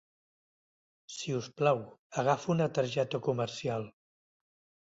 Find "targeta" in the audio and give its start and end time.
2.79-3.23